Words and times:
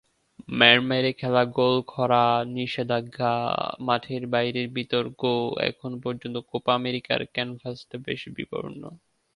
ম্যাড়মেড়ে 0.59 1.11
খেলা, 1.13 1.43
গোলখরা, 1.55 2.25
নিষেধাজ্ঞা, 2.55 3.33
মাঠের 3.79 4.23
বাইরের 4.27 4.67
বিতর্ক—এখন 4.69 5.91
পর্যন্ত 6.03 6.37
কোপা 6.49 6.71
আমেরিকার 6.75 7.19
ক্যানভাসটা 7.33 7.95
বেশ 8.07 8.21
বিবর্ণ। 8.37 8.81